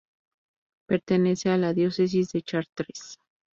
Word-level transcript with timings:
Pertenece 0.87 1.51
a 1.51 1.57
la 1.59 1.73
diócesis 1.73 2.31
de 2.31 2.41
Chartres. 2.41 3.19